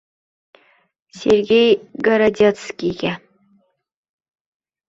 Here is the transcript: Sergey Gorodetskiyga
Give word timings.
Sergey 1.17 1.69
Gorodetskiyga 2.05 3.11